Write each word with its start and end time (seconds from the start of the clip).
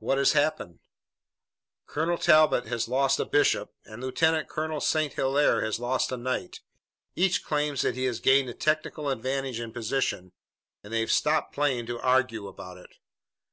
"What 0.00 0.18
has 0.18 0.32
happened?" 0.32 0.80
"Colonel 1.86 2.18
Talbot 2.18 2.66
has 2.66 2.88
lost 2.88 3.20
a 3.20 3.24
bishop 3.24 3.72
and 3.84 4.02
Lieutenant 4.02 4.48
Colonel 4.48 4.80
St. 4.80 5.12
Hilaire 5.12 5.64
has 5.64 5.78
lost 5.78 6.10
a 6.10 6.16
knight. 6.16 6.58
Each 7.14 7.44
claims 7.44 7.82
that 7.82 7.94
he 7.94 8.06
has 8.06 8.18
gained 8.18 8.48
a 8.50 8.54
technical 8.54 9.08
advantage 9.08 9.60
in 9.60 9.72
position, 9.72 10.32
and 10.82 10.92
they've 10.92 11.12
stopped 11.12 11.54
playing 11.54 11.86
to 11.86 12.00
argue 12.00 12.48
about 12.48 12.76
it. 12.76 12.90